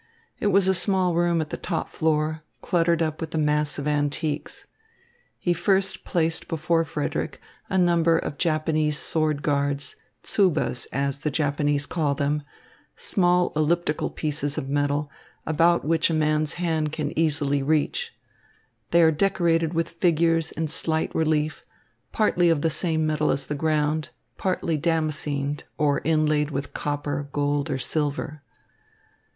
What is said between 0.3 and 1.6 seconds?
It was a small room on the